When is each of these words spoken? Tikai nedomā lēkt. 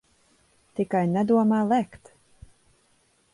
Tikai 0.79 1.01
nedomā 1.17 1.59
lēkt. 1.73 2.11